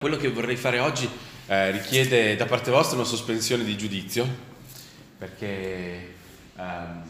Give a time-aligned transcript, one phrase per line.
[0.00, 1.06] Quello che vorrei fare oggi
[1.46, 4.26] eh, richiede da parte vostra una sospensione di giudizio,
[5.18, 6.14] perché
[6.56, 7.02] ehm,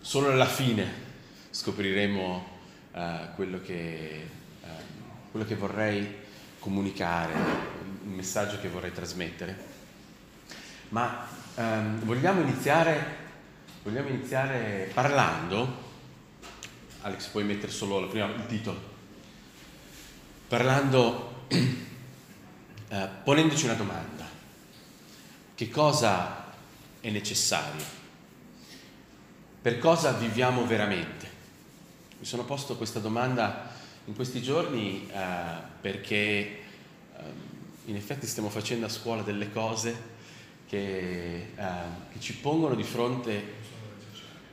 [0.00, 0.90] solo alla fine
[1.50, 2.48] scopriremo
[2.94, 4.28] eh, quello, che,
[4.62, 4.68] eh,
[5.30, 6.06] quello, che, vorrei
[6.58, 7.34] comunicare,
[8.04, 9.54] il messaggio che vorrei trasmettere.
[10.88, 13.16] Ma ehm, vogliamo, iniziare,
[13.82, 15.90] vogliamo iniziare parlando,
[17.02, 18.80] Alex puoi mettere solo la prima, il titolo,
[20.48, 21.28] parlando
[22.92, 24.26] eh, ponendoci una domanda.
[25.54, 26.44] Che cosa
[27.00, 27.82] è necessario?
[29.62, 31.30] Per cosa viviamo veramente?
[32.18, 33.70] Mi sono posto questa domanda
[34.04, 35.20] in questi giorni eh,
[35.80, 36.60] perché eh,
[37.86, 40.10] in effetti stiamo facendo a scuola delle cose
[40.68, 41.66] che, eh,
[42.12, 43.54] che ci pongono di fronte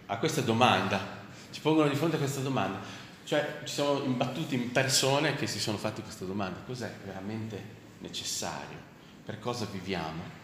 [0.06, 1.18] a questa domanda.
[1.52, 2.80] Ci pongono di fronte a questa domanda.
[3.26, 6.60] Cioè ci siamo imbattuti in persone che si sono fatti questa domanda.
[6.66, 8.78] Cos'è veramente necessario,
[9.26, 10.38] per cosa viviamo.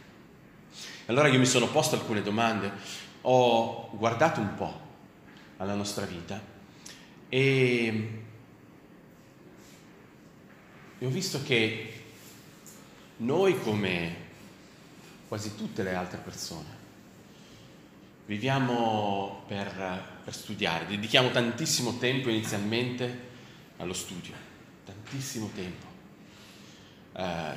[1.08, 2.72] Allora io mi sono posto alcune domande,
[3.22, 4.82] ho guardato un po'
[5.58, 6.42] alla nostra vita
[7.30, 8.24] e,
[11.00, 12.04] ho visto che
[13.18, 14.24] noi come
[15.28, 16.84] quasi tutte le altre persone
[18.26, 23.34] viviamo per, per studiare, dedichiamo tantissimo tempo inizialmente
[23.78, 24.34] allo studio,
[24.84, 25.95] tantissimo tempo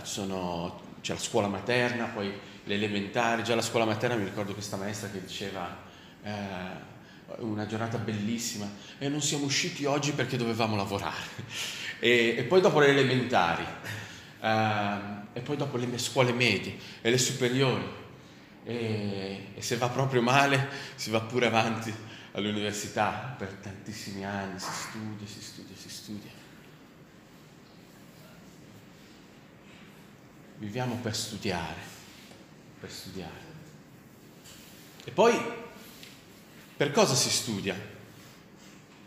[0.03, 2.33] sono, c'è la scuola materna, poi
[2.64, 5.77] le elementari, già la scuola materna mi ricordo questa maestra che diceva
[6.23, 6.31] eh,
[7.39, 11.77] una giornata bellissima e non siamo usciti oggi perché dovevamo lavorare.
[12.00, 13.65] E, e poi dopo le elementari,
[14.41, 14.97] eh,
[15.33, 17.83] e poi dopo le scuole medie e le superiori.
[18.65, 21.93] E, e se va proprio male si va pure avanti
[22.33, 26.38] all'università per tantissimi anni, si studia, si studia, si studia.
[30.59, 31.81] Viviamo per studiare,
[32.81, 33.47] per studiare.
[35.05, 35.41] E poi,
[36.77, 37.77] per cosa si studia?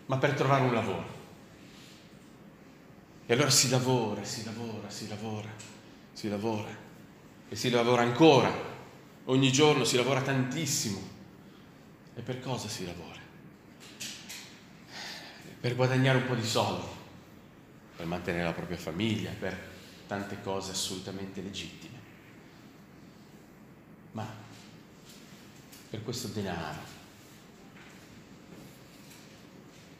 [0.08, 1.20] Ma per trovare un lavoro.
[3.26, 5.50] E allora si lavora, si lavora, si lavora,
[6.12, 6.90] si lavora.
[7.48, 8.52] E si lavora ancora.
[9.26, 11.00] Ogni giorno si lavora tantissimo.
[12.16, 13.20] E per cosa si lavora?
[15.62, 16.88] Per guadagnare un po' di soldi,
[17.96, 19.71] per mantenere la propria famiglia, per
[20.12, 21.98] tante cose assolutamente legittime.
[24.12, 24.28] Ma
[25.90, 26.82] per questo denaro.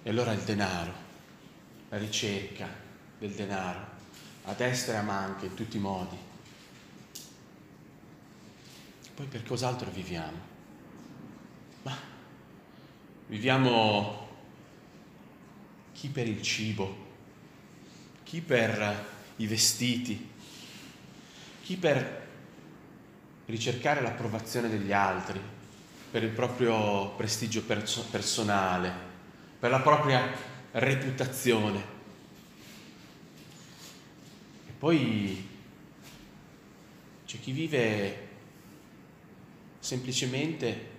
[0.04, 0.92] E allora il denaro,
[1.88, 2.68] la ricerca
[3.20, 3.86] del denaro,
[4.44, 6.18] a destra e a manca in tutti i modi.
[9.16, 10.40] Poi per cos'altro viviamo?
[11.84, 11.98] Ma
[13.28, 14.28] viviamo
[15.94, 16.98] chi per il cibo,
[18.24, 20.30] chi per i vestiti,
[21.64, 22.28] chi per
[23.46, 25.40] ricercare l'approvazione degli altri,
[26.12, 28.94] per il proprio prestigio perso- personale,
[29.60, 30.30] per la propria
[30.72, 32.00] reputazione.
[34.68, 35.50] E poi
[37.26, 38.28] c'è chi vive
[39.80, 40.90] semplicemente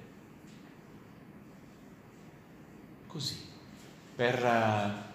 [3.07, 3.37] così,
[4.17, 5.11] per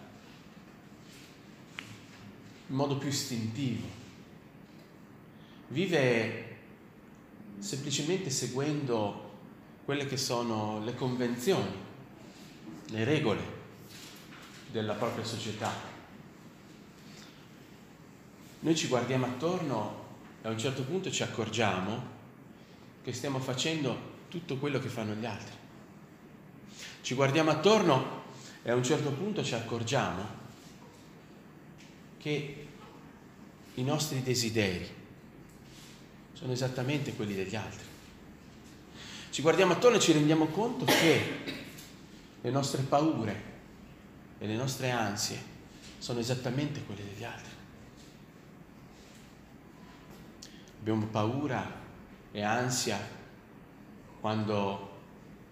[2.67, 3.85] in modo più istintivo.
[5.69, 6.55] Vive
[7.59, 9.25] semplicemente seguendo
[9.85, 11.72] quelle che sono le convenzioni,
[12.89, 13.56] le regole
[14.72, 15.72] della propria società.
[18.59, 20.06] Noi ci guardiamo attorno
[20.41, 22.16] e a un certo punto ci accorgiamo
[23.03, 25.56] che stiamo facendo tutto quello che fanno gli altri.
[27.01, 28.23] Ci guardiamo attorno
[28.63, 30.45] e a un certo punto ci accorgiamo
[32.27, 32.67] che
[33.75, 34.85] i nostri desideri
[36.33, 37.85] sono esattamente quelli degli altri.
[39.29, 41.55] Ci guardiamo attorno e ci rendiamo conto che
[42.41, 43.56] le nostre paure
[44.39, 45.41] e le nostre ansie
[46.00, 47.51] sono esattamente quelle degli altri.
[50.81, 51.65] Abbiamo paura
[52.33, 53.00] e ansia
[54.19, 54.95] quando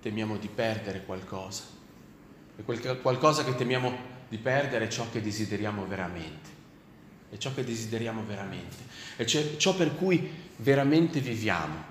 [0.01, 1.63] temiamo di perdere qualcosa.
[2.57, 6.54] E quel qualcosa che temiamo di perdere è ciò che desideriamo veramente
[7.29, 8.77] è ciò che desideriamo veramente,
[9.15, 11.83] è ciò per cui veramente viviamo,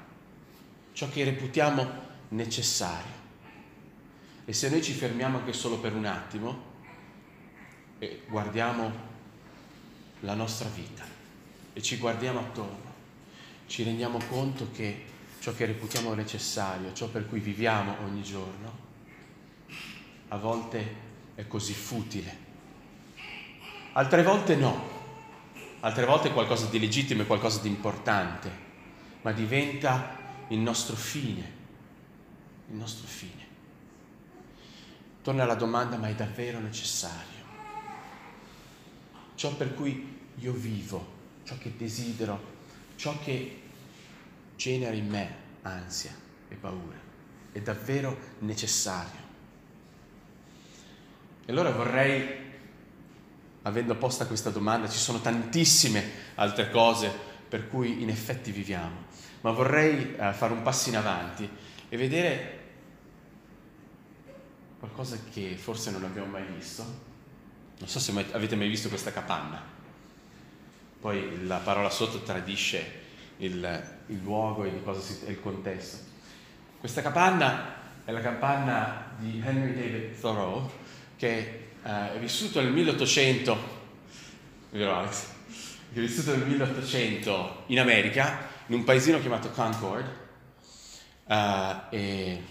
[0.92, 3.22] ciò che reputiamo necessario.
[4.44, 6.72] E se noi ci fermiamo anche solo per un attimo
[7.98, 9.12] e guardiamo
[10.20, 11.04] la nostra vita
[11.72, 12.92] e ci guardiamo attorno,
[13.66, 15.04] ci rendiamo conto che
[15.40, 18.82] ciò che reputiamo necessario, ciò per cui viviamo ogni giorno,
[20.28, 21.02] a volte
[21.34, 22.37] è così futile,
[23.92, 24.94] altre volte no
[25.84, 28.50] altre volte è qualcosa di legittimo, è qualcosa di importante,
[29.20, 30.16] ma diventa
[30.48, 31.52] il nostro fine,
[32.70, 33.42] il nostro fine.
[35.22, 37.42] Torna alla domanda, ma è davvero necessario?
[39.34, 41.06] Ciò per cui io vivo,
[41.44, 42.52] ciò che desidero,
[42.96, 43.60] ciò che
[44.56, 46.14] genera in me ansia
[46.48, 46.98] e paura,
[47.52, 49.20] è davvero necessario?
[51.44, 52.44] E allora vorrei
[53.64, 56.02] avendo posta questa domanda, ci sono tantissime
[56.37, 57.11] altre cose
[57.49, 59.05] per cui in effetti viviamo,
[59.43, 61.49] ma vorrei eh, fare un passo in avanti
[61.88, 62.62] e vedere
[64.78, 66.82] qualcosa che forse non abbiamo mai visto.
[67.78, 69.62] Non so se mai, avete mai visto questa capanna.
[71.00, 73.02] Poi la parola sotto tradisce
[73.38, 76.12] il, il luogo e il, contesto.
[76.78, 80.70] Questa capanna è la capanna di Henry David Thoreau,
[81.16, 83.58] che eh, vissuto nel 1800,
[84.70, 85.26] vero Alex?
[85.92, 90.06] È vissuto nel 1800 in America, in un paesino chiamato Concord,
[91.26, 92.42] uh, e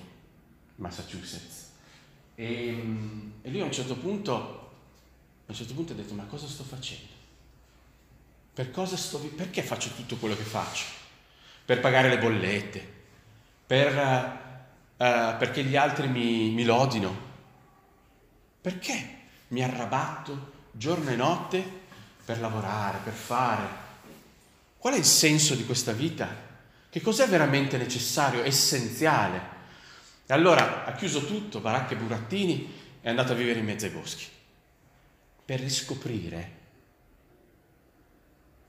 [0.75, 1.71] Massachusetts.
[2.35, 2.69] E,
[3.41, 6.63] e lui a un certo punto, a un certo punto ha detto, ma cosa sto
[6.63, 7.12] facendo?
[8.53, 10.86] Per cosa sto, perché faccio tutto quello che faccio?
[11.65, 12.94] Per pagare le bollette?
[13.65, 17.31] Per, uh, perché gli altri mi, mi lodino?
[18.62, 19.21] Perché?
[19.53, 21.63] Mi arrabatto giorno e notte
[22.25, 23.81] per lavorare, per fare.
[24.79, 26.27] Qual è il senso di questa vita?
[26.89, 29.51] Che cos'è veramente necessario, essenziale?
[30.25, 33.91] E allora ha chiuso tutto, baracche e burattini, è andato a vivere in mezzo ai
[33.91, 34.25] boschi,
[35.45, 36.61] per riscoprire,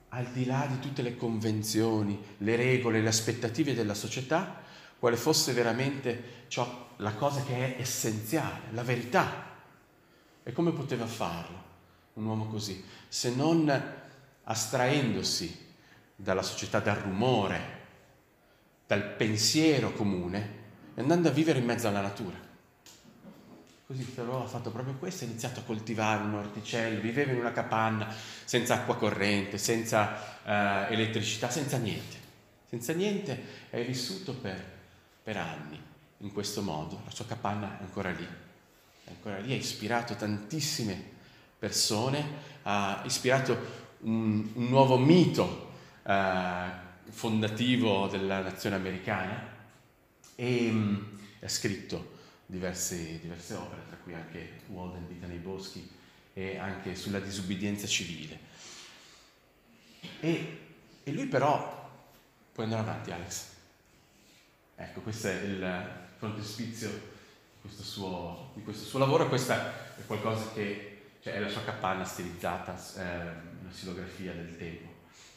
[0.09, 4.61] al di là di tutte le convenzioni, le regole, le aspettative della società,
[4.99, 9.53] quale fosse veramente ciò, la cosa che è essenziale, la verità
[10.47, 11.63] e come poteva farlo
[12.13, 12.85] un uomo così?
[13.07, 13.67] Se non
[14.43, 15.73] astraendosi
[16.15, 17.83] dalla società, dal rumore,
[18.85, 20.63] dal pensiero comune
[20.93, 22.37] e andando a vivere in mezzo alla natura.
[23.87, 27.51] Così però ha fatto proprio questo, ha iniziato a coltivare un orticello, viveva in una
[27.51, 28.13] capanna
[28.43, 30.11] senza acqua corrente, senza
[30.43, 32.17] uh, elettricità, senza niente.
[32.69, 34.63] Senza niente è vissuto per,
[35.23, 35.81] per anni
[36.19, 38.44] in questo modo, la sua capanna è ancora lì
[39.07, 41.13] ancora lì ha ispirato tantissime
[41.57, 42.23] persone,
[42.63, 45.73] ha ispirato un, un nuovo mito
[46.03, 46.69] eh,
[47.09, 49.53] fondativo della nazione americana
[50.35, 52.13] e um, ha scritto
[52.45, 55.89] diverse, diverse, opere, tra cui anche Walden, Vita nei boschi
[56.33, 58.39] e anche sulla disubbidienza civile.
[60.19, 60.59] E,
[61.03, 61.89] e lui però,
[62.51, 63.45] puoi andare avanti Alex,
[64.75, 67.13] ecco questo è il frontespizio
[67.65, 69.27] questo suo, di questo suo lavoro.
[69.27, 73.01] Questa è qualcosa che cioè, è la sua capanna stilizzata, eh,
[73.61, 74.93] una silografia del tempo.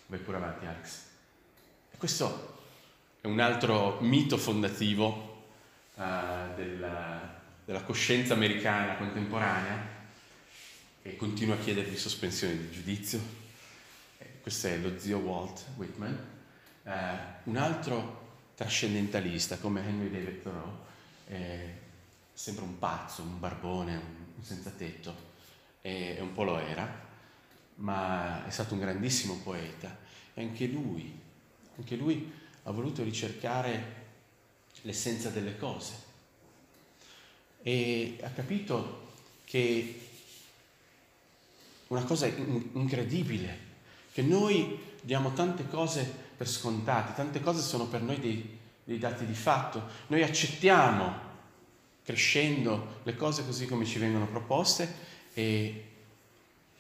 [0.07, 1.03] Vai pure avanti, Alex.
[1.91, 2.57] E questo
[3.21, 5.47] è un altro mito fondativo
[5.95, 6.03] uh,
[6.55, 9.97] della, della, coscienza americana contemporanea
[11.03, 13.21] e continua a chiedervi sospensione di giudizio.
[14.19, 16.37] Eh, questo è lo zio Walt Whitman.
[16.83, 16.91] Uh,
[17.45, 20.87] un altro trascendentalista come Henry David Thoreau
[21.29, 21.87] eh,
[22.39, 25.13] sembra un pazzo, un barbone, un senza tetto,
[25.83, 26.89] e, un po' lo era,
[27.77, 29.99] ma è stato un grandissimo poeta.
[30.35, 31.19] E anche lui,
[31.77, 34.07] anche lui ha voluto ricercare
[34.83, 35.95] l'essenza delle cose.
[37.61, 40.01] E ha capito che
[41.89, 43.59] una cosa incredibile,
[44.13, 46.05] che noi diamo tante cose
[46.37, 51.27] per scontate, tante cose sono per noi dei, dei dati di fatto, noi accettiamo
[52.09, 54.91] crescendo le cose così come ci vengono proposte
[55.35, 55.85] e,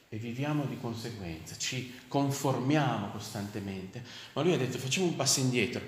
[0.08, 4.02] e viviamo di conseguenza, ci conformiamo costantemente.
[4.32, 5.82] Ma lui ha detto facciamo un passo indietro.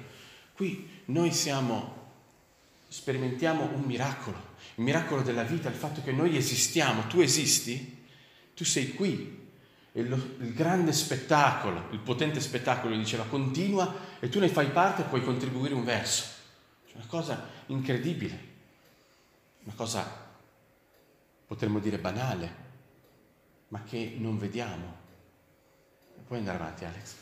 [0.52, 2.10] Qui noi siamo,
[2.88, 4.36] sperimentiamo un miracolo,
[4.74, 7.96] il miracolo della vita, il fatto che noi esistiamo, tu esisti,
[8.54, 9.38] tu sei qui.
[9.92, 15.06] Lo, il grande spettacolo, il potente spettacolo, diceva, continua e tu ne fai parte e
[15.06, 16.24] puoi contribuire un verso.
[16.84, 18.48] Cioè una cosa incredibile
[19.64, 20.28] una cosa
[21.46, 22.68] potremmo dire banale,
[23.68, 24.98] ma che non vediamo.
[26.26, 27.14] Puoi andare avanti, Alex.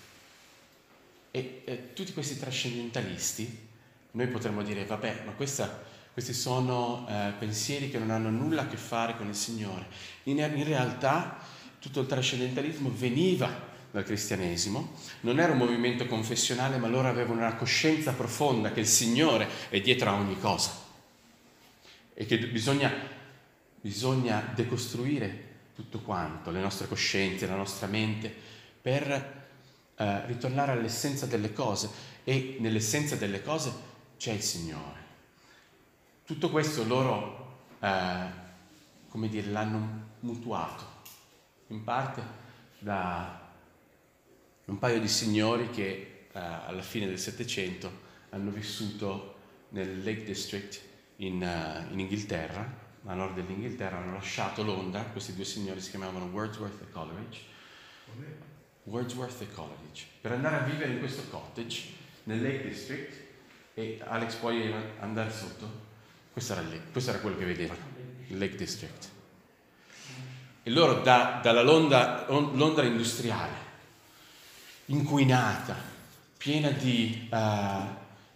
[1.30, 3.68] E eh, tutti questi trascendentalisti,
[4.10, 8.66] noi potremmo dire, vabbè, ma questa, questi sono eh, pensieri che non hanno nulla a
[8.66, 9.86] che fare con il Signore.
[10.24, 11.38] In, in realtà
[11.78, 17.54] tutto il trascendentalismo veniva dal cristianesimo, non era un movimento confessionale, ma loro avevano una
[17.54, 20.86] coscienza profonda che il Signore è dietro a ogni cosa
[22.20, 22.92] e che bisogna,
[23.80, 25.46] bisogna decostruire
[25.76, 28.34] tutto quanto, le nostre coscienze, la nostra mente,
[28.82, 29.46] per
[29.94, 31.88] eh, ritornare all'essenza delle cose
[32.24, 33.72] e nell'essenza delle cose
[34.16, 35.00] c'è il Signore.
[36.24, 38.26] Tutto questo loro, eh,
[39.10, 40.84] come dire, l'hanno mutuato,
[41.68, 42.20] in parte
[42.80, 43.48] da
[44.64, 49.36] un paio di signori che eh, alla fine del Settecento hanno vissuto
[49.68, 50.86] nel Lake District
[51.18, 56.26] in, uh, in, Inghilterra, a nord dell'Inghilterra, hanno lasciato Londra, questi due signori si chiamavano
[56.26, 57.40] Wordsworth e Coleridge,
[58.84, 61.84] Wordsworth e Coleridge, per andare a vivere in questo cottage
[62.24, 63.26] nel Lake District
[63.74, 65.86] e Alex puoi andare sotto?
[66.32, 67.80] Questo era, lì, questo era quello che vedevano,
[68.28, 69.10] il Lake District.
[70.62, 73.66] E loro da, dalla Londra, Londra, industriale,
[74.86, 75.76] inquinata,
[76.36, 77.86] piena di, uh,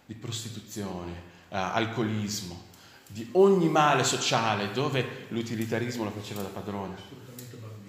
[0.05, 1.11] di prostituzione,
[1.49, 2.71] uh, alcolismo,
[3.13, 6.95] di ogni male sociale dove l'utilitarismo lo faceva da padrone,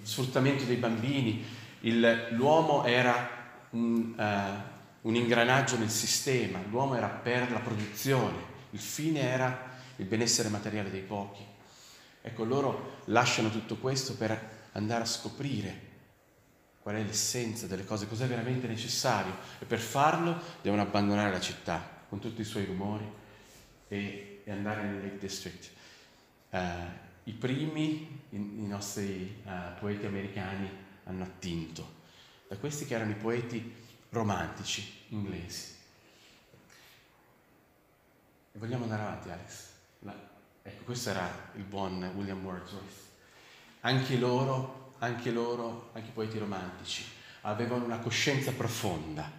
[0.03, 1.43] sfruttamento dei bambini,
[1.79, 3.27] il, l'uomo era
[3.71, 8.37] un, uh, un ingranaggio nel sistema, l'uomo era per la produzione,
[8.69, 11.43] il fine era il benessere materiale dei pochi.
[12.21, 15.93] Ecco, loro lasciano tutto questo per andare a scoprire
[16.81, 19.35] qual è l'essenza delle cose, cos'è veramente necessario.
[19.57, 23.11] E per farlo devono abbandonare la città con tutti i suoi rumori
[23.87, 25.69] e, e andare nel Lake District.
[26.51, 26.59] Uh,
[27.23, 30.69] I primi, i, i nostri uh, poeti americani,
[31.03, 31.93] hanno attinto,
[32.47, 33.73] da questi che erano i poeti
[34.09, 35.73] romantici inglesi.
[38.53, 39.69] E vogliamo andare avanti, Alex?
[39.99, 40.15] La,
[40.61, 43.03] ecco, questo era il buon William Wordsworth.
[43.81, 47.03] Anche loro, anche loro, anche i poeti romantici,
[47.41, 49.29] avevano una coscienza profonda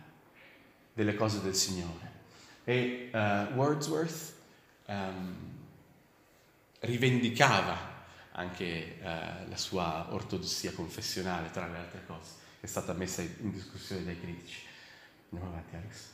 [0.92, 2.14] delle cose del Signore.
[2.64, 4.34] E uh, Wordsworth
[4.86, 5.54] um,
[6.80, 7.94] rivendicava
[8.32, 13.50] anche eh, la sua ortodossia confessionale, tra le altre cose, che è stata messa in
[13.50, 14.66] discussione dai critici.
[15.30, 16.10] Andiamo avanti, Alex.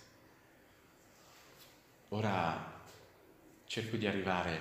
[2.10, 2.80] Ora
[3.66, 4.60] cerco di arrivare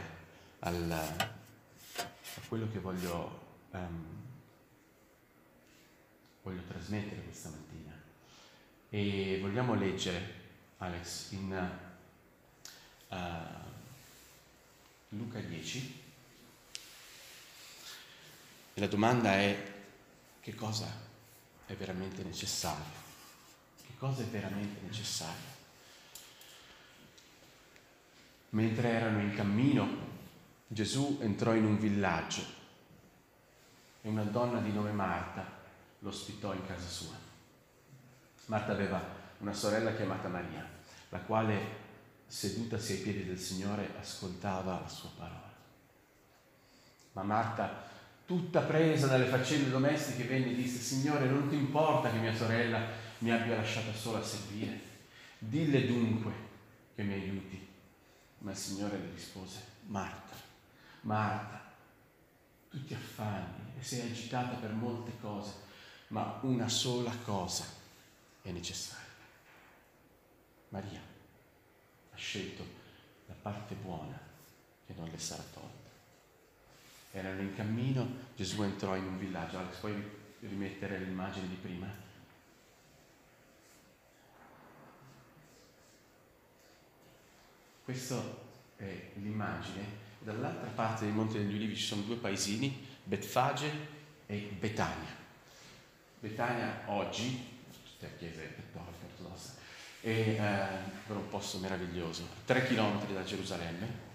[0.59, 3.39] al, a quello che voglio,
[3.71, 4.05] um,
[6.41, 7.93] voglio trasmettere questa mattina.
[8.89, 10.39] E vogliamo leggere,
[10.79, 11.79] Alex, in
[13.09, 13.70] uh,
[15.13, 16.03] Luca 10.
[18.73, 19.73] E la domanda è
[20.39, 20.87] che cosa
[21.65, 22.99] è veramente necessario?
[23.85, 25.49] Che cosa è veramente necessario?
[28.51, 30.09] Mentre erano in cammino,
[30.67, 32.43] Gesù entrò in un villaggio
[34.01, 35.45] e una donna di nome Marta
[35.99, 37.15] lo ospitò in casa sua.
[38.45, 39.03] Marta aveva
[39.39, 40.65] una sorella chiamata Maria,
[41.09, 41.80] la quale,
[42.31, 45.53] sedutasi ai piedi del Signore, ascoltava la sua parola.
[47.11, 47.89] Ma Marta
[48.25, 52.87] tutta presa dalle faccende domestiche, venne e disse, Signore, non ti importa che mia sorella
[53.17, 54.79] mi abbia lasciata sola a servire?
[55.39, 56.31] Dille dunque
[56.95, 57.67] che mi aiuti.
[58.37, 60.35] Ma il Signore le rispose, Marta,
[61.01, 61.61] Marta,
[62.69, 65.51] tu ti affanni e sei agitata per molte cose,
[66.07, 67.65] ma una sola cosa
[68.41, 68.99] è necessaria.
[70.69, 71.10] Maria
[72.21, 72.63] scelto
[73.25, 74.19] la parte buona
[74.85, 75.81] che non le sarà tolta
[77.11, 79.57] erano in cammino, Gesù entrò in un villaggio.
[79.57, 79.93] Alex, puoi
[80.39, 81.87] rimettere l'immagine di prima?
[87.83, 88.23] Questa
[88.77, 89.99] è l'immagine.
[90.19, 93.71] Dall'altra parte dei Monti degli Ulivi ci sono due paesini, Betfage
[94.27, 95.19] e Betania.
[96.19, 99.55] Betania oggi, tutte a chiese cattoliche ortodossa,
[100.01, 104.09] è eh, un posto meraviglioso, tre chilometri da Gerusalemme,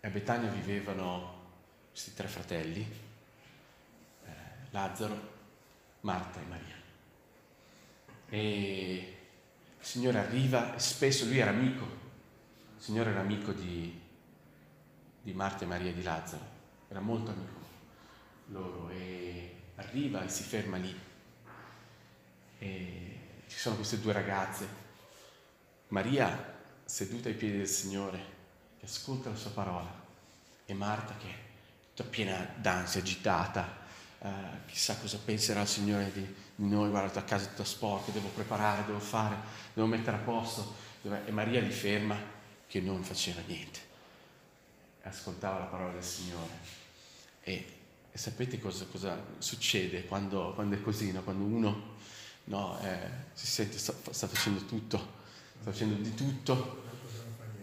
[0.00, 1.40] a Betania vivevano
[1.90, 2.80] questi tre fratelli,
[4.24, 4.30] eh,
[4.70, 5.30] Lazzaro,
[6.00, 6.80] Marta e Maria.
[8.28, 9.16] E
[9.78, 14.00] il Signore arriva e spesso lui era amico, il Signore era amico di,
[15.20, 16.44] di Marta e Maria e di Lazzaro,
[16.88, 17.60] era molto amico
[18.52, 20.94] loro e arriva e si ferma lì.
[22.58, 23.11] E
[23.52, 24.66] ci sono queste due ragazze,
[25.88, 26.54] Maria
[26.84, 28.24] seduta ai piedi del Signore
[28.80, 29.92] che ascolta la sua parola
[30.64, 31.38] e Marta che è
[31.94, 33.78] tutta piena d'ansia, agitata,
[34.20, 34.28] eh,
[34.66, 38.86] chissà cosa penserà il Signore di, di noi, guarda, a casa tutta sporca, devo preparare,
[38.86, 39.36] devo fare,
[39.74, 40.74] devo mettere a posto.
[41.02, 42.16] E Maria li ferma
[42.66, 43.80] che non faceva niente,
[45.02, 46.80] ascoltava la parola del Signore.
[47.42, 47.80] E,
[48.10, 51.22] e sapete cosa, cosa succede quando, quando, è così, no?
[51.22, 51.96] quando uno
[52.44, 54.98] no, eh, si sente, sta, sta facendo tutto,
[55.60, 56.80] sta facendo di tutto.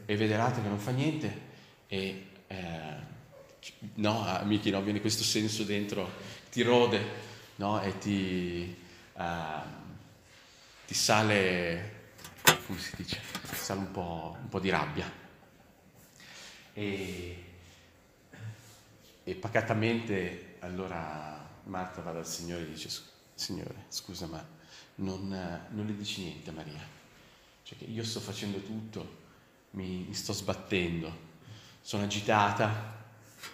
[0.05, 1.47] E vedrete che non fa niente.
[1.87, 2.95] E eh,
[3.95, 6.09] no, a Miki no, viene questo senso dentro,
[6.51, 8.75] ti rode no, e ti,
[9.13, 9.21] uh,
[10.85, 12.11] ti sale,
[12.65, 13.19] come si dice,
[13.53, 15.11] sale un po', un po di rabbia.
[16.73, 17.43] E,
[19.23, 22.89] e pacatamente allora Marta va dal Signore e dice,
[23.35, 24.57] Signore, scusa ma
[24.99, 25.27] non,
[25.69, 26.81] non le dici niente a Maria,
[27.63, 29.17] cioè che io sto facendo tutto,
[29.71, 31.27] mi, mi sto sbattendo,
[31.81, 32.97] sono agitata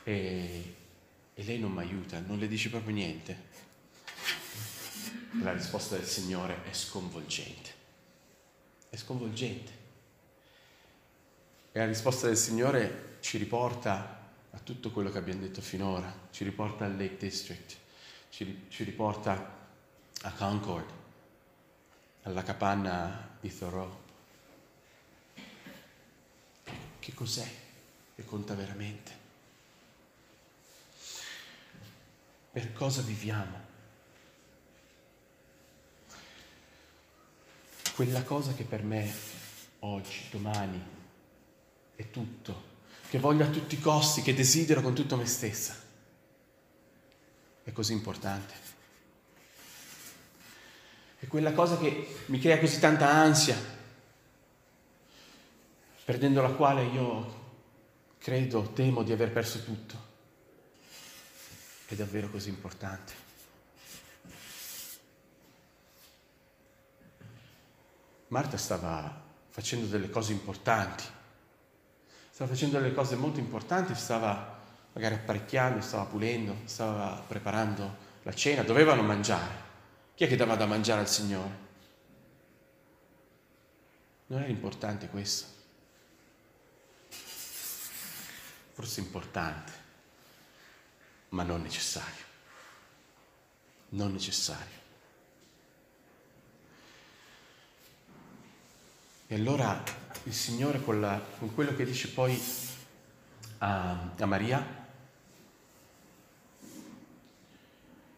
[0.04, 0.76] e,
[1.34, 3.54] e lei non mi aiuta, non le dici proprio niente.
[5.42, 7.70] La risposta del Signore è sconvolgente,
[8.90, 9.84] è sconvolgente.
[11.74, 16.46] E la risposta del Signore ci riporta a tutto quello che abbiamo detto finora, ci
[16.46, 17.76] riporta al Lake District,
[18.30, 19.68] ci, ci riporta
[20.22, 20.90] a Concord,
[22.26, 24.04] alla capanna di Thoreau.
[27.00, 27.48] Che cos'è
[28.16, 29.24] che conta veramente?
[32.52, 33.64] Per cosa viviamo?
[37.94, 39.14] Quella cosa che per me
[39.80, 40.82] oggi, domani,
[41.96, 42.74] è tutto,
[43.10, 45.76] che voglio a tutti i costi, che desidero con tutto me stessa,
[47.64, 48.65] è così importante.
[51.18, 53.58] È quella cosa che mi crea così tanta ansia,
[56.04, 57.44] perdendo la quale io
[58.20, 60.14] credo, temo di aver perso tutto.
[61.88, 63.14] È davvero così importante.
[68.28, 71.04] Marta stava facendo delle cose importanti,
[72.32, 74.60] stava facendo delle cose molto importanti, stava
[74.94, 79.64] magari apparecchiando, stava pulendo, stava preparando la cena, dovevano mangiare.
[80.16, 81.64] Chi è che dava da mangiare al Signore?
[84.28, 85.46] Non era importante questo.
[88.72, 89.72] Forse importante,
[91.30, 92.24] ma non necessario.
[93.90, 94.84] Non necessario.
[99.28, 99.84] E allora
[100.24, 102.42] il Signore con, la, con quello che dice poi
[103.58, 104.85] a, a Maria,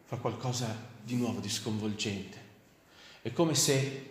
[0.08, 2.46] fa qualcosa di nuovo, di sconvolgente.
[3.22, 4.10] È come se,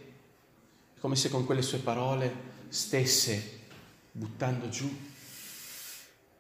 [0.94, 3.60] è come se con quelle sue parole stesse
[4.12, 4.94] buttando giù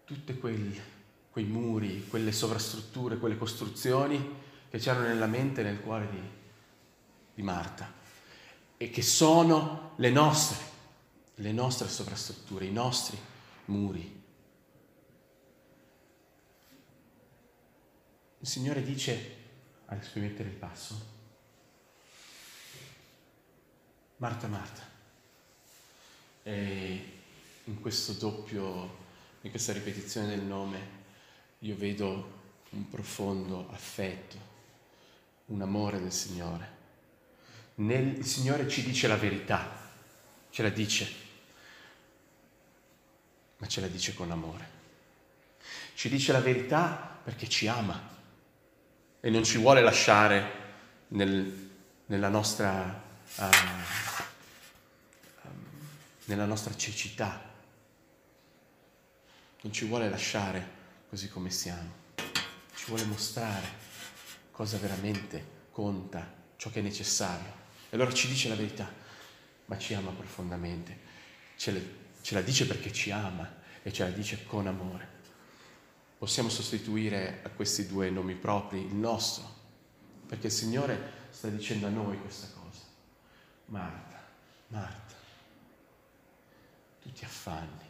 [0.04, 4.34] tutti quei, muri, quelle sovrastrutture, quelle costruzioni
[4.68, 6.20] che c'erano nella mente e nel cuore di,
[7.34, 7.90] di Marta
[8.76, 10.58] e che sono le nostre,
[11.36, 13.18] le nostre sovrastrutture, i nostri
[13.66, 14.22] muri.
[18.38, 19.44] Il Signore dice
[19.86, 21.14] a mettere il passo.
[24.16, 24.82] Marta, Marta.
[26.42, 27.12] E
[27.64, 29.04] in questo doppio,
[29.42, 31.04] in questa ripetizione del nome,
[31.60, 32.34] io vedo
[32.70, 34.36] un profondo affetto,
[35.46, 36.74] un amore del Signore.
[37.76, 39.90] Nel, il Signore ci dice la verità,
[40.50, 41.24] ce la dice,
[43.58, 44.74] ma ce la dice con amore.
[45.94, 48.15] Ci dice la verità perché ci ama
[49.20, 50.64] e non ci vuole lasciare
[51.08, 51.70] nel,
[52.06, 53.02] nella, nostra,
[53.36, 53.44] uh,
[56.24, 57.42] nella nostra cecità,
[59.62, 60.74] non ci vuole lasciare
[61.08, 61.92] così come siamo,
[62.74, 63.84] ci vuole mostrare
[64.50, 67.64] cosa veramente conta, ciò che è necessario.
[67.88, 68.90] E allora ci dice la verità,
[69.66, 70.98] ma ci ama profondamente,
[71.56, 75.15] ce, le, ce la dice perché ci ama e ce la dice con amore
[76.18, 79.44] possiamo sostituire a questi due nomi propri il nostro,
[80.26, 82.84] perché il Signore sta dicendo a noi questa cosa.
[83.66, 84.24] Marta,
[84.68, 85.14] Marta,
[87.02, 87.84] tu ti affanni,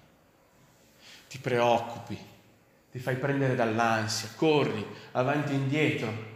[1.29, 2.19] ti preoccupi,
[2.91, 6.35] ti fai prendere dall'ansia, corri avanti e indietro,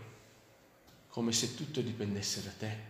[1.08, 2.88] come se tutto dipendesse da te.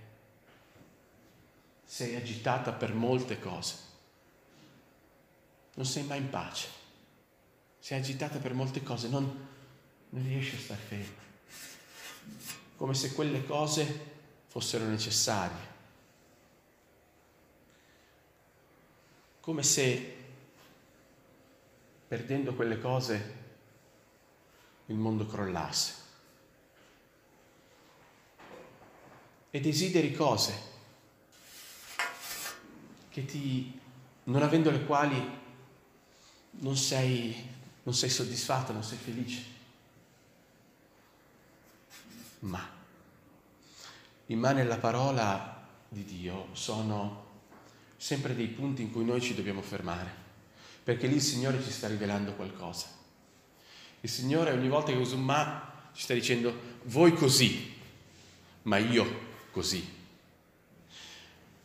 [1.85, 3.77] Sei agitata per molte cose,
[5.75, 6.80] non sei mai in pace
[7.81, 9.49] si è agitata per molte cose, non,
[10.11, 11.23] non riesce a stare ferma,
[12.77, 14.09] come se quelle cose
[14.47, 15.69] fossero necessarie,
[19.41, 20.17] come se
[22.07, 23.39] perdendo quelle cose
[24.87, 25.95] il mondo crollasse.
[29.53, 30.69] E desideri cose
[33.09, 33.81] che ti,
[34.25, 35.39] non avendo le quali
[36.51, 39.43] non sei non sei soddisfatto, non sei felice.
[42.41, 42.79] Ma
[44.27, 47.29] in mano la parola di Dio sono
[47.97, 50.11] sempre dei punti in cui noi ci dobbiamo fermare,
[50.85, 52.87] perché lì il Signore ci sta rivelando qualcosa.
[54.01, 57.75] Il Signore ogni volta che usa un ma ci sta dicendo voi così,
[58.63, 59.99] ma io così.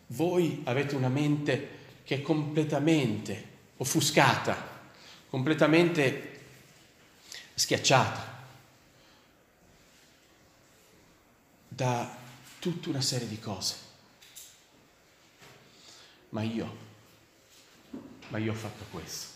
[0.08, 1.70] Voi avete una mente
[2.04, 4.65] che è completamente offuscata,
[5.36, 6.44] completamente
[7.56, 8.44] schiacciata
[11.68, 12.18] da
[12.58, 13.76] tutta una serie di cose.
[16.30, 16.78] Ma io,
[18.30, 19.28] ma io ho fatto questo,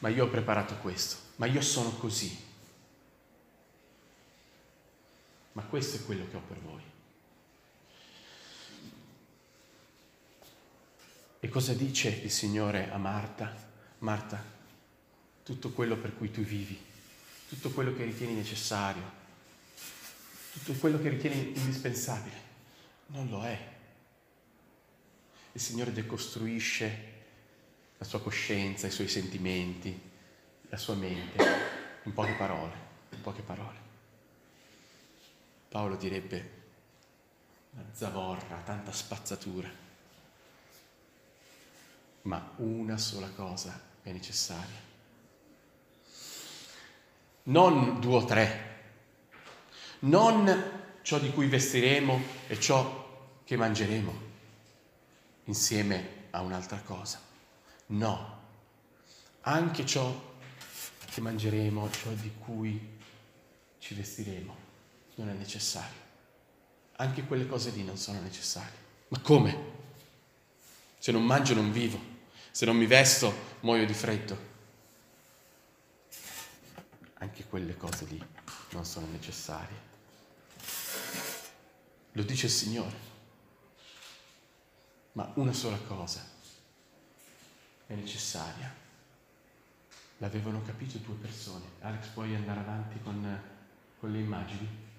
[0.00, 2.36] ma io ho preparato questo, ma io sono così.
[5.52, 6.82] Ma questo è quello che ho per voi.
[11.38, 13.70] E cosa dice il Signore a Marta?
[13.98, 14.60] Marta,
[15.52, 16.80] tutto quello per cui tu vivi,
[17.46, 19.20] tutto quello che ritieni necessario,
[20.52, 22.36] tutto quello che ritieni indispensabile,
[23.08, 23.70] non lo è.
[25.52, 27.10] Il Signore decostruisce
[27.98, 30.00] la sua coscienza, i suoi sentimenti,
[30.70, 31.44] la sua mente,
[32.04, 32.74] in poche parole,
[33.10, 33.78] in poche parole.
[35.68, 36.60] Paolo direbbe
[37.72, 39.70] una zavorra, tanta spazzatura,
[42.22, 44.91] ma una sola cosa è necessaria.
[47.44, 48.80] Non due o tre,
[50.00, 54.30] non ciò di cui vestiremo e ciò che mangeremo
[55.44, 57.20] insieme a un'altra cosa.
[57.86, 58.40] No,
[59.42, 60.30] anche ciò
[61.12, 62.98] che mangeremo, ciò di cui
[63.78, 64.56] ci vestiremo
[65.16, 66.00] non è necessario.
[66.96, 68.78] Anche quelle cose lì non sono necessarie.
[69.08, 69.70] Ma come?
[70.98, 72.00] Se non mangio non vivo,
[72.50, 74.50] se non mi vesto muoio di freddo.
[77.22, 78.20] Anche quelle cose lì
[78.70, 79.90] non sono necessarie.
[82.12, 83.10] Lo dice il Signore.
[85.12, 86.26] Ma una sola cosa
[87.86, 88.74] è necessaria.
[90.18, 91.64] L'avevano capito due persone.
[91.80, 93.40] Alex, puoi andare avanti con,
[94.00, 94.90] con le immagini?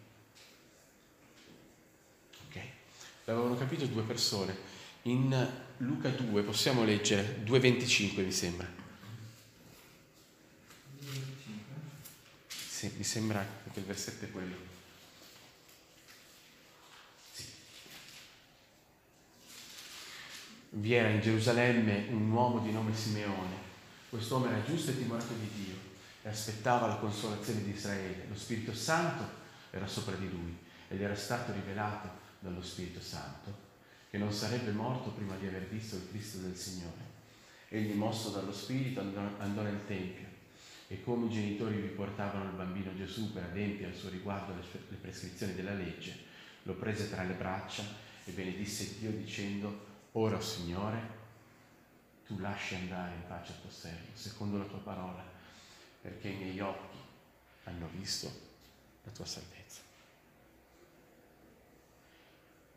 [3.26, 4.56] L'avevano capito due persone.
[5.04, 8.83] In Luca 2 possiamo leggere 2.25 mi sembra.
[12.84, 14.58] Sì, mi sembra che il versetto è quello.
[17.32, 17.46] Sì.
[20.72, 23.56] Vi era in Gerusalemme un uomo di nome Simeone.
[24.10, 25.76] Quest'uomo era giusto e timorato di Dio
[26.24, 28.26] e aspettava la consolazione di Israele.
[28.28, 29.30] Lo Spirito Santo
[29.72, 30.54] era sopra di lui
[30.90, 33.58] ed era stato rivelato dallo Spirito Santo,
[34.10, 37.12] che non sarebbe morto prima di aver visto il Cristo del Signore.
[37.70, 40.33] Egli, mosso dallo Spirito, andò nel Tempio
[40.94, 44.96] e come i genitori vi portavano il bambino Gesù per adempiere al suo riguardo le
[44.98, 46.16] prescrizioni della legge,
[46.64, 47.84] lo prese tra le braccia
[48.24, 51.22] e benedisse Dio dicendo, ora, Signore,
[52.28, 55.26] tu lasci andare in pace a tuo servo, secondo la tua parola,
[56.00, 56.98] perché i miei occhi
[57.64, 58.32] hanno visto
[59.04, 59.82] la tua salvezza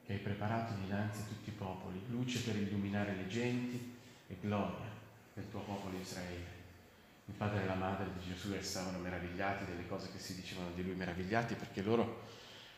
[0.06, 3.94] che hai preparato dinanzi a tutti i popoli, luce per illuminare le genti
[4.28, 4.88] e gloria
[5.34, 6.55] del tuo popolo Israele.
[7.28, 10.84] Il padre e la madre di Gesù restavano meravigliati delle cose che si dicevano di
[10.84, 12.22] lui, meravigliati perché loro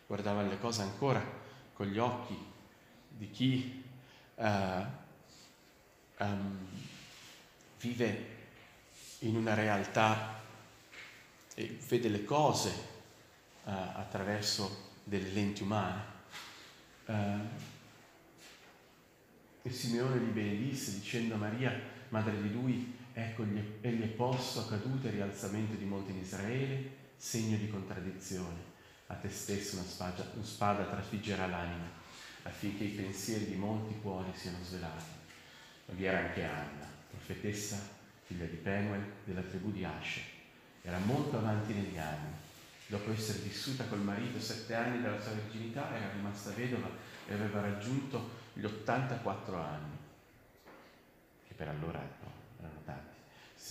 [0.06, 1.22] guardavano le cose ancora
[1.74, 2.36] con gli occhi
[3.08, 3.84] di chi
[4.36, 4.84] uh,
[6.18, 6.66] um,
[7.78, 8.36] vive
[9.20, 10.40] in una realtà
[11.54, 12.70] e vede le cose
[13.64, 16.16] uh, attraverso delle lenti umane.
[17.06, 17.66] Eh,
[19.62, 21.72] e Simeone li benedisse dicendo a Maria,
[22.10, 23.42] madre di lui, ecco
[23.80, 28.76] egli è posto a caduta e rialzamento di molti in Israele, segno di contraddizione.
[29.08, 31.90] A te stesso una spada, una spada trafiggerà l'anima,
[32.44, 35.16] affinché i pensieri di molti cuori siano svelati.
[35.86, 37.76] Ma vi era anche Anna, profetessa,
[38.24, 40.20] figlia di Penuel, della tribù di Asce.
[40.82, 42.46] Era molto avanti negli anni
[42.86, 46.88] dopo essere vissuta col marito sette anni dalla sua virginità, era rimasta vedova
[47.26, 49.96] e aveva raggiunto gli 84 anni,
[51.46, 52.37] che per allora no.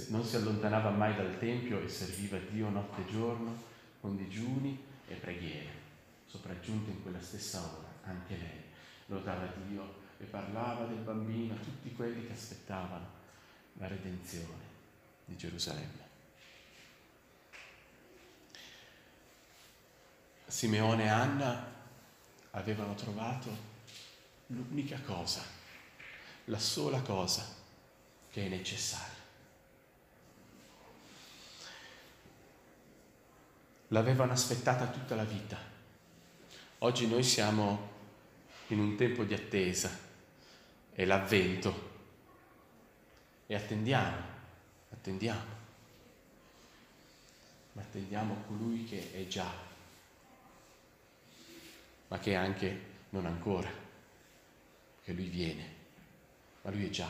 [0.10, 3.64] Non si allontanava mai dal Tempio e serviva Dio notte e giorno
[4.00, 5.86] con digiuni e preghiere.
[6.26, 8.64] Sopraggiunta in quella stessa ora, anche lei
[9.08, 13.06] lodava Dio e parlava del bambino a tutti quelli che aspettavano
[13.74, 14.66] la redenzione
[15.26, 16.06] di Gerusalemme.
[20.48, 21.76] Simeone e Anna
[22.52, 23.76] avevano trovato
[24.48, 25.44] l'unica cosa,
[26.46, 27.46] la sola cosa
[28.32, 29.17] che è necessaria.
[33.90, 35.58] L'avevano aspettata tutta la vita.
[36.80, 37.96] Oggi noi siamo
[38.68, 39.90] in un tempo di attesa,
[40.92, 41.96] è l'avvento
[43.48, 44.18] e attendiamo,
[44.92, 45.56] attendiamo,
[47.74, 49.66] ma attendiamo colui che è già
[52.08, 53.70] ma che anche non ancora,
[55.04, 55.76] che lui viene,
[56.62, 57.10] ma lui è già.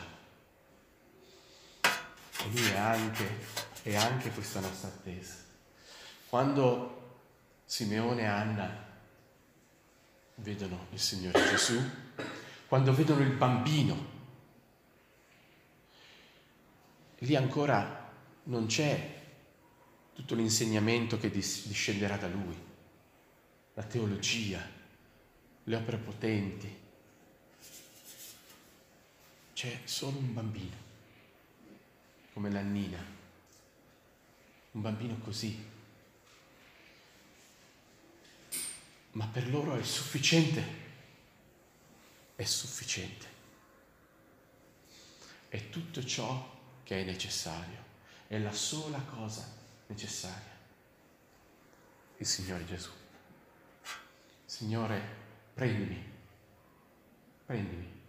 [1.82, 3.28] E lui è anche,
[3.82, 5.46] è anche questa nostra attesa.
[6.28, 7.20] Quando
[7.64, 8.86] Simeone e Anna
[10.36, 11.80] vedono il Signore Gesù,
[12.66, 14.16] quando vedono il bambino,
[17.20, 18.12] lì ancora
[18.44, 19.16] non c'è
[20.12, 22.56] tutto l'insegnamento che discenderà da lui,
[23.72, 24.60] la teologia,
[25.64, 26.76] le opere potenti.
[29.54, 30.76] C'è solo un bambino,
[32.34, 33.02] come l'Annina,
[34.72, 35.76] un bambino così.
[39.12, 40.86] Ma per loro è sufficiente
[42.38, 43.26] è sufficiente.
[45.48, 47.82] È tutto ciò che è necessario,
[48.28, 49.44] è la sola cosa
[49.88, 50.56] necessaria.
[52.18, 52.90] Il Signore Gesù.
[54.44, 55.02] Signore,
[55.52, 56.00] prendimi,
[57.44, 58.02] prendimi.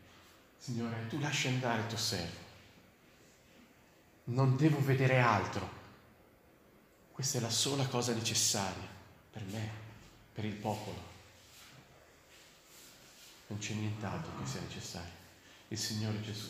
[0.57, 2.39] Signore, tu lasci andare il tuo servo.
[4.25, 5.77] Non devo vedere altro.
[7.11, 8.87] Questa è la sola cosa necessaria
[9.31, 9.71] per me,
[10.39, 10.97] per il popolo.
[13.47, 15.11] Non c'è nient'altro che sia necessario.
[15.67, 16.49] Il Signore Gesù.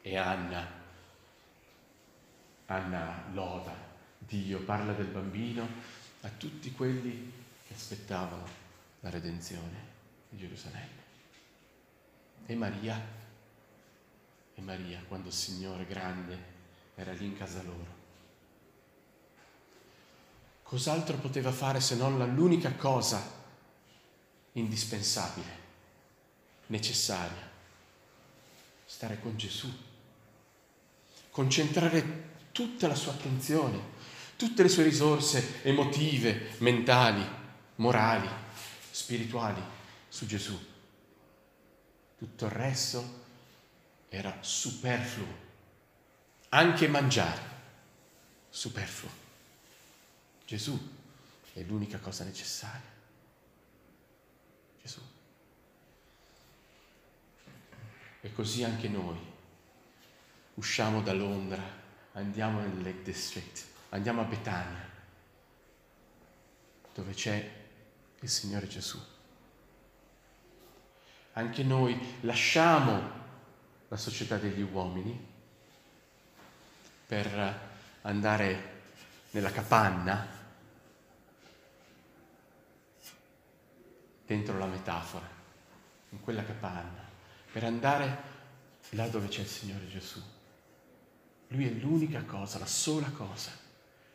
[0.00, 0.68] E Anna,
[2.66, 3.72] Anna loda
[4.18, 5.68] Dio, parla del bambino
[6.22, 7.32] a tutti quelli
[7.64, 8.44] che aspettavano
[9.00, 9.90] la redenzione
[10.28, 11.00] di Gerusalemme.
[12.46, 13.00] E Maria,
[14.52, 16.36] e Maria, quando il Signore grande
[16.96, 18.01] era lì in casa loro.
[20.72, 23.22] Cos'altro poteva fare se non l'unica cosa
[24.52, 25.58] indispensabile,
[26.68, 27.50] necessaria,
[28.86, 29.70] stare con Gesù,
[31.28, 33.78] concentrare tutta la sua attenzione,
[34.36, 37.22] tutte le sue risorse emotive, mentali,
[37.74, 38.30] morali,
[38.90, 39.62] spirituali
[40.08, 40.58] su Gesù.
[42.16, 43.24] Tutto il resto
[44.08, 45.36] era superfluo,
[46.48, 47.42] anche mangiare,
[48.48, 49.21] superfluo.
[50.52, 50.78] Gesù
[51.54, 52.90] è l'unica cosa necessaria.
[54.82, 55.00] Gesù.
[58.20, 59.16] E così anche noi
[60.56, 61.62] usciamo da Londra,
[62.12, 64.90] andiamo nel Lake District, andiamo a Betania,
[66.92, 67.50] dove c'è
[68.20, 69.00] il Signore Gesù.
[71.32, 73.10] Anche noi lasciamo
[73.88, 75.18] la società degli uomini
[77.06, 77.70] per
[78.02, 78.80] andare
[79.30, 80.40] nella capanna
[84.32, 85.28] dentro la metafora,
[86.08, 87.06] in quella capanna,
[87.52, 88.30] per andare
[88.90, 90.22] là dove c'è il Signore Gesù.
[91.48, 93.50] Lui è l'unica cosa, la sola cosa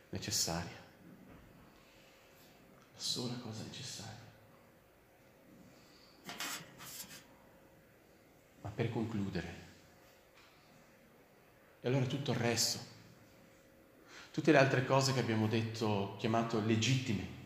[0.08, 0.76] necessaria.
[2.92, 4.26] La sola cosa necessaria.
[8.62, 9.66] Ma per concludere,
[11.80, 12.80] e allora tutto il resto,
[14.32, 17.36] tutte le altre cose che abbiamo detto, chiamato legittime,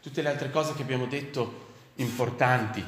[0.00, 1.66] tutte le altre cose che abbiamo detto
[1.98, 2.84] importanti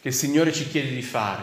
[0.00, 1.42] che il Signore ci chiede di fare,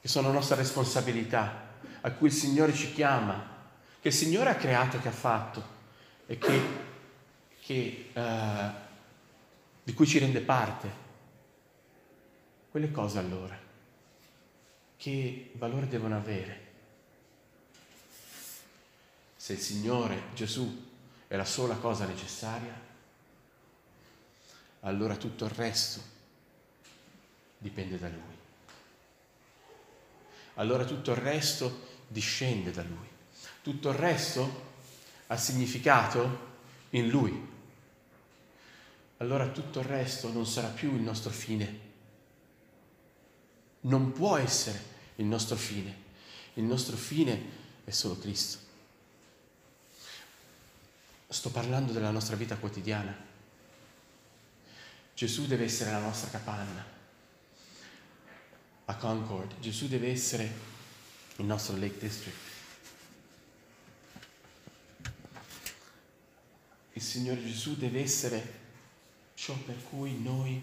[0.00, 1.66] che sono nostra responsabilità,
[2.02, 3.56] a cui il Signore ci chiama,
[4.00, 5.76] che il Signore ha creato che ha fatto
[6.26, 6.60] e che,
[7.62, 8.70] che, uh,
[9.82, 11.06] di cui ci rende parte.
[12.70, 13.58] Quelle cose allora,
[14.96, 16.66] che valore devono avere?
[19.34, 20.86] Se il Signore Gesù
[21.26, 22.87] è la sola cosa necessaria,
[24.80, 26.00] allora tutto il resto
[27.58, 28.36] dipende da Lui.
[30.54, 33.06] Allora tutto il resto discende da Lui.
[33.62, 34.66] Tutto il resto
[35.28, 36.46] ha significato
[36.90, 37.46] in Lui.
[39.18, 41.86] Allora tutto il resto non sarà più il nostro fine.
[43.80, 44.80] Non può essere
[45.16, 46.06] il nostro fine.
[46.54, 47.40] Il nostro fine
[47.84, 48.66] è solo Cristo.
[51.28, 53.26] Sto parlando della nostra vita quotidiana.
[55.18, 56.86] Gesù deve essere la nostra capanna.
[58.84, 60.48] A Concord, Gesù deve essere
[61.38, 62.36] il nostro Lake District.
[66.92, 68.60] Il Signore Gesù deve essere
[69.34, 70.62] ciò per cui noi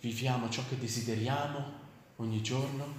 [0.00, 1.80] viviamo, ciò che desideriamo
[2.16, 2.94] ogni giorno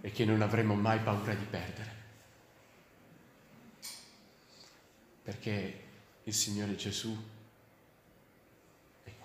[0.00, 1.92] e che non avremo mai paura di perdere.
[5.22, 5.84] Perché
[6.24, 7.36] il Signore Gesù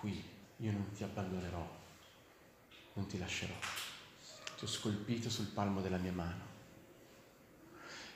[0.04, 0.22] qui,
[0.58, 1.66] io non ti abbandonerò,
[2.92, 3.54] non ti lascerò.
[4.58, 6.52] Ti ho scolpito sul palmo della mia mano.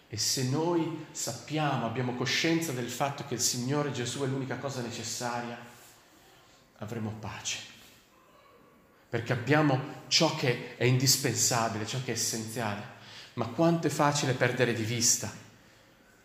[0.06, 4.82] E se noi sappiamo, abbiamo coscienza del fatto che il Signore Gesù è l'unica cosa
[4.82, 5.58] necessaria,
[6.76, 7.58] avremo pace,
[9.08, 12.96] perché abbiamo ciò che è indispensabile, ciò che è essenziale.
[13.34, 15.32] Ma quanto è facile perdere di vista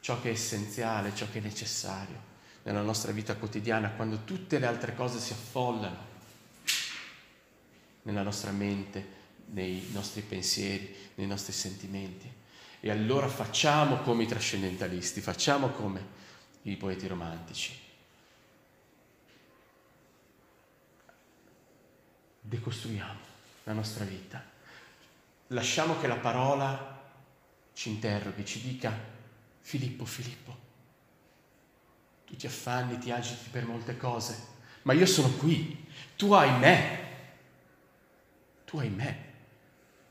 [0.02, 2.32] ciò che è essenziale, ciò che è necessario
[2.64, 6.12] nella nostra vita quotidiana, quando tutte le altre cose si affollano
[8.04, 12.32] nella nostra mente, nei nostri pensieri, nei nostri sentimenti.
[12.80, 16.06] E allora facciamo come i trascendentalisti, facciamo come
[16.64, 17.80] i poeti romantici.
[22.42, 23.20] Decostruiamo
[23.64, 24.44] la nostra vita.
[25.48, 27.02] Lasciamo che la parola
[27.74, 28.92] ci interroghi, ci dica
[29.62, 30.58] Filippo, Filippo,
[32.34, 34.36] tu ti affanni, ti agiti per molte cose,
[34.84, 37.00] ma io sono qui, tu hai me,
[38.66, 39.32] tu hai me.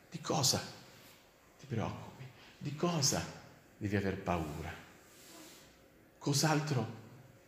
[0.09, 0.63] Di cosa
[1.59, 2.25] ti preoccupi?
[2.59, 3.25] Di cosa
[3.77, 4.73] devi aver paura?
[6.19, 7.01] Cos'altro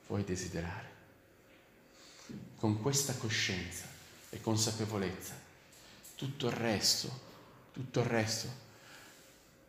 [0.08, 0.92] vuoi desiderare?
[2.56, 3.87] Con questa coscienza
[4.30, 5.34] e consapevolezza,
[6.16, 7.20] tutto il resto,
[7.72, 8.62] tutto il resto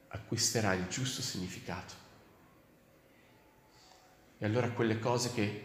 [0.07, 2.04] acquisterà il giusto significato.
[4.45, 5.63] Allora quelle cose che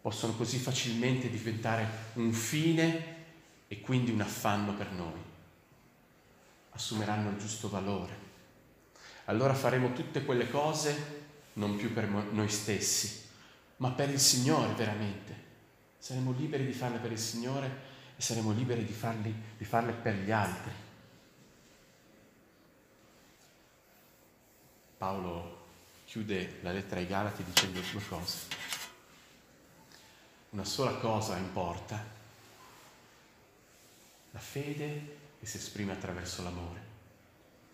[0.00, 3.12] possono così facilmente diventare un fine
[3.68, 5.32] e quindi un affanno per noi
[6.74, 8.22] assumeranno il giusto valore.
[9.26, 11.22] Allora faremo tutte quelle cose
[11.54, 13.22] non più per noi stessi,
[13.76, 15.42] ma per il Signore veramente.
[15.98, 20.14] Saremo liberi di farle per il Signore e saremo liberi di, farli, di farle per
[20.16, 20.72] gli altri.
[24.98, 25.53] Paolo
[26.14, 28.46] chiude la lettera ai Galati dicendo due cose.
[30.50, 32.00] Una sola cosa importa,
[34.30, 36.80] la fede che si esprime attraverso l'amore.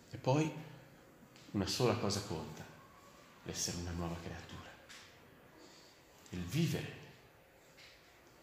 [0.09, 0.51] E poi
[1.51, 2.65] una sola cosa conta,
[3.43, 4.69] l'essere una nuova creatura,
[6.29, 6.95] il vivere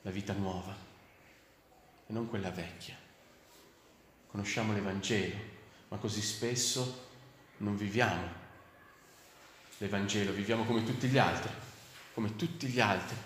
[0.02, 0.76] la vita nuova
[2.06, 2.96] e non quella vecchia.
[4.28, 5.36] Conosciamo l'Evangelo,
[5.88, 7.06] ma così spesso
[7.56, 8.37] non viviamo
[9.78, 11.50] l'Evangelo, viviamo come tutti gli altri,
[12.14, 13.16] come tutti gli altri.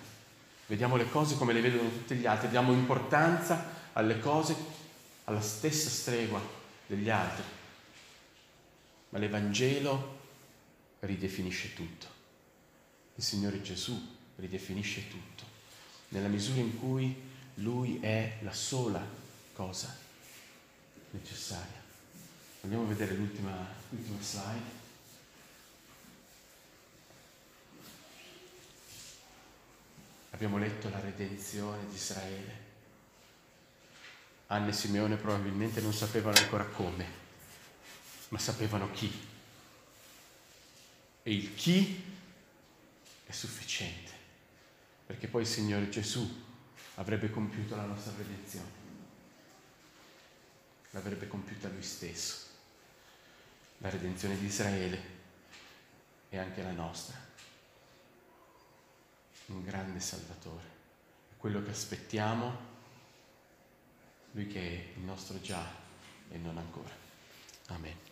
[0.66, 4.54] Vediamo le cose come le vedono tutti gli altri, diamo importanza alle cose
[5.24, 6.40] alla stessa stregua
[6.86, 7.44] degli altri.
[9.10, 10.20] Ma l'Evangelo
[11.00, 12.06] ridefinisce tutto.
[13.16, 15.44] Il Signore Gesù ridefinisce tutto,
[16.08, 19.04] nella misura in cui Lui è la sola
[19.52, 19.94] cosa
[21.10, 21.80] necessaria.
[22.62, 23.54] Andiamo a vedere l'ultima,
[23.90, 24.81] l'ultima slide.
[30.32, 32.70] Abbiamo letto la redenzione di Israele
[34.52, 37.06] Anne e Simeone probabilmente non sapevano ancora come,
[38.28, 39.10] ma sapevano chi.
[41.22, 42.04] E il chi
[43.24, 44.12] è sufficiente,
[45.06, 46.44] perché poi il Signore Gesù
[46.96, 48.70] avrebbe compiuto la nostra redenzione,
[50.90, 52.48] l'avrebbe compiuta lui stesso,
[53.78, 55.02] la redenzione di Israele
[56.28, 57.31] e anche la nostra.
[59.52, 60.64] Un grande Salvatore,
[61.36, 62.70] quello che aspettiamo
[64.32, 65.62] lui che è il nostro già
[66.30, 66.90] e non ancora.
[67.68, 68.10] Amen.